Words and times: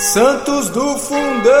Santos 0.00 0.70
do 0.70 0.96
Fundão! 0.96 1.52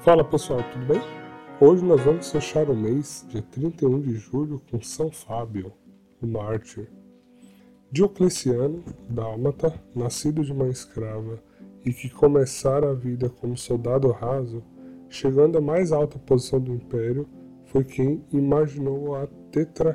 Fala 0.00 0.24
pessoal, 0.24 0.64
tudo 0.72 0.84
bem? 0.84 1.00
Hoje 1.60 1.84
nós 1.84 2.00
vamos 2.02 2.28
fechar 2.28 2.68
o 2.68 2.74
mês, 2.74 3.24
dia 3.28 3.40
31 3.40 4.00
de 4.00 4.16
julho, 4.16 4.60
com 4.68 4.82
São 4.82 5.12
Fábio, 5.12 5.72
o 6.20 6.26
mártir. 6.26 6.90
Diocleciano, 7.92 8.82
dálmata, 9.08 9.72
nascido 9.94 10.42
de 10.42 10.50
uma 10.50 10.66
escrava 10.66 11.40
e 11.86 11.92
que 11.92 12.10
começara 12.10 12.90
a 12.90 12.94
vida 12.94 13.30
como 13.30 13.56
soldado 13.56 14.10
raso, 14.10 14.60
chegando 15.08 15.56
à 15.56 15.60
mais 15.60 15.92
alta 15.92 16.18
posição 16.18 16.58
do 16.58 16.74
império, 16.74 17.28
foi 17.68 17.84
quem 17.84 18.24
imaginou 18.32 19.14
a 19.14 19.26
tetra... 19.50 19.94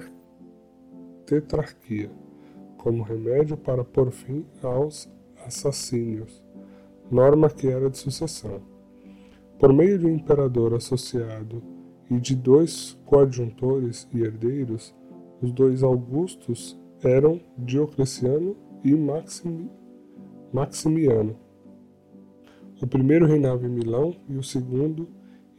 tetrarquia 1.25 2.09
como 2.77 3.03
remédio 3.03 3.55
para 3.55 3.84
pôr 3.84 4.11
fim 4.11 4.45
aos 4.61 5.09
assassínios, 5.45 6.43
norma 7.09 7.49
que 7.49 7.67
era 7.67 7.89
de 7.89 7.98
sucessão. 7.98 8.62
Por 9.57 9.71
meio 9.71 9.98
de 9.98 10.05
um 10.05 10.15
imperador 10.15 10.73
associado 10.73 11.63
e 12.12 12.20
de 12.20 12.35
dois 12.35 12.99
coadjuntores 13.05 14.07
e 14.13 14.21
herdeiros, 14.21 14.93
os 15.41 15.51
dois 15.51 15.81
Augustos 15.81 16.77
eram 17.01 17.40
Diocleciano 17.57 18.55
e 18.84 18.93
Maximi... 18.93 19.70
Maximiano. 20.51 21.37
O 22.81 22.85
primeiro 22.85 23.26
reinava 23.26 23.65
em 23.65 23.70
Milão 23.70 24.13
e 24.27 24.35
o 24.35 24.43
segundo 24.43 25.07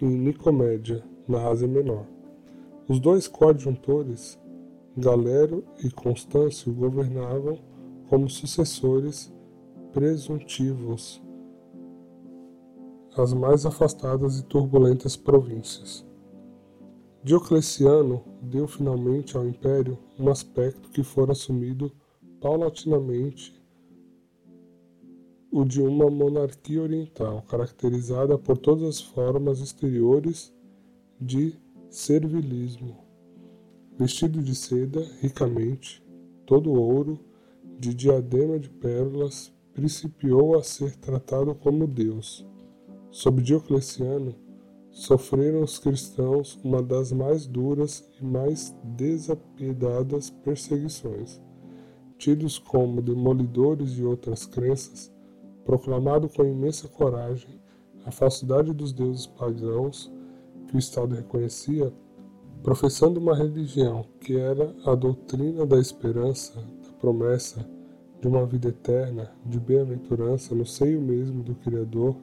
em 0.00 0.10
Nicomédia, 0.10 1.02
na 1.26 1.48
Ásia 1.48 1.68
Menor. 1.68 2.06
Os 2.88 3.00
dois 3.00 3.26
coadjuntores, 3.26 4.38
Galero 4.96 5.64
e 5.82 5.90
Constâncio, 5.90 6.72
governavam 6.72 7.58
como 8.08 8.28
sucessores 8.28 9.32
presuntivos 9.92 11.22
as 13.16 13.32
mais 13.32 13.64
afastadas 13.64 14.40
e 14.40 14.44
turbulentas 14.44 15.16
províncias. 15.16 16.04
Diocleciano 17.22 18.22
deu 18.42 18.66
finalmente 18.66 19.36
ao 19.36 19.46
império 19.46 19.98
um 20.18 20.28
aspecto 20.30 20.90
que 20.90 21.02
fora 21.02 21.32
assumido 21.32 21.92
paulatinamente 22.40 23.54
o 25.50 25.64
de 25.64 25.80
uma 25.80 26.10
monarquia 26.10 26.82
oriental, 26.82 27.42
caracterizada 27.48 28.36
por 28.36 28.58
todas 28.58 28.82
as 28.82 29.00
formas 29.00 29.60
exteriores 29.60 30.52
de 31.24 31.58
servilismo. 31.88 32.98
Vestido 33.98 34.42
de 34.42 34.54
seda, 34.54 35.02
ricamente, 35.22 36.04
todo 36.44 36.70
ouro, 36.70 37.18
de 37.78 37.94
diadema 37.94 38.58
de 38.58 38.68
pérolas, 38.68 39.50
principiou 39.72 40.54
a 40.54 40.62
ser 40.62 40.94
tratado 40.96 41.54
como 41.54 41.86
Deus. 41.86 42.46
Sob 43.10 43.40
Diocleciano, 43.40 44.34
sofreram 44.90 45.62
os 45.62 45.78
cristãos 45.78 46.60
uma 46.62 46.82
das 46.82 47.10
mais 47.10 47.46
duras 47.46 48.06
e 48.20 48.24
mais 48.24 48.76
desapiedadas 48.84 50.28
perseguições. 50.28 51.40
Tidos 52.18 52.58
como 52.58 53.00
demolidores 53.00 53.92
de 53.92 54.04
outras 54.04 54.44
crenças, 54.44 55.10
proclamado 55.64 56.28
com 56.28 56.44
imensa 56.44 56.86
coragem 56.86 57.58
a 58.04 58.10
falsidade 58.10 58.74
dos 58.74 58.92
deuses 58.92 59.26
pagãos 59.26 60.12
que 60.74 60.78
o 60.78 60.80
Estado 60.80 61.14
reconhecia, 61.14 61.92
professando 62.60 63.20
uma 63.20 63.36
religião 63.36 64.04
que 64.20 64.36
era 64.36 64.74
a 64.84 64.96
doutrina 64.96 65.64
da 65.64 65.78
esperança, 65.78 66.60
da 66.82 66.90
promessa 66.98 67.64
de 68.20 68.26
uma 68.26 68.44
vida 68.44 68.70
eterna, 68.70 69.30
de 69.46 69.60
bem-aventurança 69.60 70.52
no 70.52 70.66
seio 70.66 71.00
mesmo 71.00 71.44
do 71.44 71.54
Criador 71.54 72.16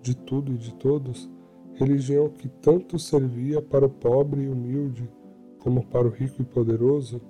de 0.00 0.14
tudo 0.14 0.52
e 0.52 0.56
de 0.56 0.72
todos, 0.74 1.28
religião 1.74 2.28
que 2.28 2.48
tanto 2.48 3.00
servia 3.00 3.60
para 3.60 3.86
o 3.86 3.90
pobre 3.90 4.42
e 4.42 4.48
humilde 4.48 5.10
como 5.58 5.84
para 5.84 6.06
o 6.06 6.10
rico 6.10 6.40
e 6.40 6.44
poderoso, 6.44 7.20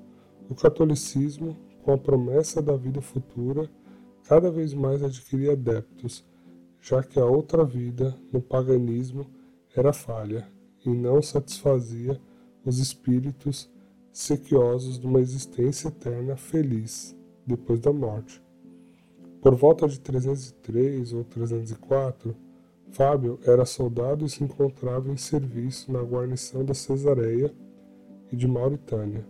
o 0.51 0.55
catolicismo, 0.55 1.57
com 1.83 1.93
a 1.93 1.99
promessa 1.99 2.61
da 2.61 2.77
vida 2.77 3.01
futura, 3.01 3.71
cada 4.25 4.51
vez 4.51 4.75
mais 4.75 5.03
adquiria 5.03 5.53
adeptos, 5.53 6.27
já 6.79 7.03
que 7.03 7.19
a 7.19 7.25
outra 7.25 7.65
vida, 7.65 8.15
no 8.31 8.43
paganismo, 8.43 9.25
era 9.75 9.95
falha 9.95 10.58
e 10.85 10.91
não 10.91 11.21
satisfazia 11.23 12.21
os 12.65 12.79
espíritos 12.79 13.71
sequiosos 14.13 14.99
de 14.99 15.07
uma 15.07 15.21
existência 15.21 15.89
eterna 15.89 16.37
feliz 16.37 17.17
depois 17.47 17.81
da 17.81 17.93
morte. 17.93 18.43
Por 19.41 19.55
volta 19.55 19.87
de 19.87 20.01
303 20.01 21.13
ou 21.13 21.25
304, 21.25 22.35
Fábio 22.91 23.39
era 23.45 23.65
soldado 23.65 24.25
e 24.25 24.29
se 24.29 24.43
encontrava 24.43 25.11
em 25.11 25.17
serviço 25.17 25.93
na 25.93 26.03
guarnição 26.03 26.65
da 26.65 26.75
Cesareia 26.75 27.55
e 28.33 28.37
de 28.37 28.49
Mauritânia, 28.49 29.25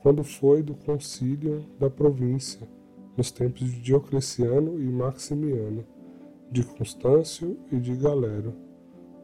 quando 0.00 0.22
foi 0.22 0.62
do 0.62 0.74
concílio 0.74 1.64
da 1.78 1.88
província 1.88 2.68
nos 3.16 3.30
tempos 3.30 3.66
de 3.66 3.80
Diocleciano 3.80 4.80
e 4.80 4.84
Maximiano, 4.92 5.84
de 6.50 6.64
Constâncio 6.64 7.58
e 7.72 7.78
de 7.78 7.96
Galero. 7.96 8.54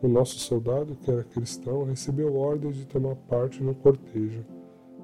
O 0.05 0.09
nosso 0.09 0.39
soldado, 0.39 0.95
que 0.97 1.11
era 1.11 1.25
cristão, 1.25 1.85
recebeu 1.85 2.37
ordens 2.37 2.77
de 2.77 2.85
tomar 2.85 3.17
parte 3.17 3.63
no 3.63 3.75
cortejo, 3.75 4.45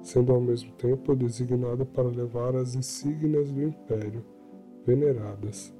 sendo 0.03 0.31
ao 0.31 0.39
mesmo 0.39 0.71
tempo 0.73 1.15
designado 1.15 1.87
para 1.87 2.07
levar 2.07 2.55
as 2.55 2.75
insígnias 2.75 3.51
do 3.51 3.63
império, 3.63 4.23
veneradas. 4.85 5.73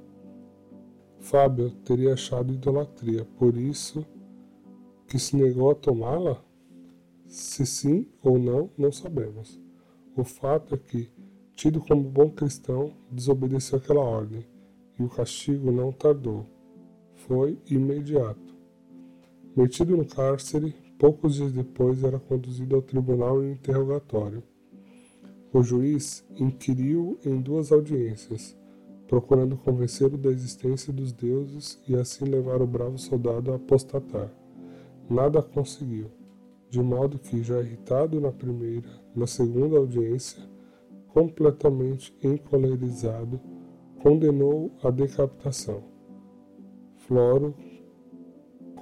Fábio 1.20 1.70
teria 1.84 2.14
achado 2.14 2.52
idolatria, 2.52 3.24
por 3.38 3.56
isso 3.56 4.04
que 5.06 5.20
se 5.20 5.36
negou 5.36 5.70
a 5.70 5.76
tomá-la? 5.76 6.42
Se 7.28 7.64
sim 7.64 8.08
ou 8.24 8.40
não, 8.40 8.70
não 8.76 8.90
sabemos. 8.90 9.62
O 10.16 10.24
fato 10.24 10.74
é 10.74 10.78
que, 10.78 11.08
tido 11.54 11.80
como 11.80 12.02
bom 12.02 12.28
cristão, 12.28 12.92
desobedeceu 13.08 13.78
aquela 13.78 14.02
ordem, 14.02 14.44
e 14.98 15.04
o 15.04 15.08
castigo 15.08 15.70
não 15.70 15.92
tardou. 15.92 16.44
Foi 17.14 17.56
imediato. 17.70 18.51
Metido 19.54 19.94
no 19.98 20.06
cárcere, 20.06 20.74
poucos 20.98 21.34
dias 21.34 21.52
depois 21.52 22.02
era 22.02 22.18
conduzido 22.18 22.74
ao 22.74 22.80
tribunal 22.80 23.44
em 23.44 23.52
interrogatório. 23.52 24.42
O 25.52 25.62
juiz 25.62 26.24
inquiriu 26.40 27.18
em 27.22 27.38
duas 27.38 27.70
audiências, 27.70 28.56
procurando 29.06 29.58
convencê-lo 29.58 30.16
da 30.16 30.30
existência 30.30 30.90
dos 30.90 31.12
deuses 31.12 31.78
e 31.86 31.94
assim 31.94 32.24
levar 32.24 32.62
o 32.62 32.66
bravo 32.66 32.96
soldado 32.96 33.52
a 33.52 33.56
apostatar. 33.56 34.32
Nada 35.10 35.42
conseguiu, 35.42 36.10
de 36.70 36.80
modo 36.80 37.18
que, 37.18 37.42
já 37.42 37.60
irritado 37.60 38.18
na 38.18 38.32
primeira, 38.32 38.88
na 39.14 39.26
segunda 39.26 39.76
audiência, 39.76 40.42
completamente 41.08 42.16
encolerizado, 42.22 43.38
condenou 44.02 44.72
a 44.82 44.88
decapitação. 44.90 45.84
Floro 46.96 47.54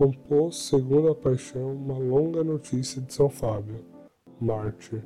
compôs, 0.00 0.56
segundo 0.56 1.10
a 1.10 1.14
paixão, 1.14 1.74
uma 1.74 1.98
longa 1.98 2.42
notícia 2.42 3.02
de 3.02 3.12
São 3.12 3.28
Fábio, 3.28 3.84
mártir, 4.40 5.04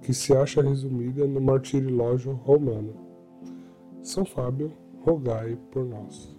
que 0.00 0.12
se 0.12 0.34
acha 0.34 0.60
resumida 0.60 1.24
no 1.28 1.40
martirilógio 1.40 2.32
romano. 2.32 2.92
São 4.02 4.24
Fábio, 4.24 4.72
rogai 5.04 5.56
por 5.70 5.84
nós. 5.84 6.28